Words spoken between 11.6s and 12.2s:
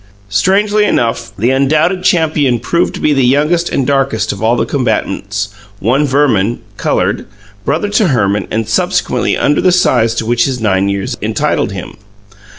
him.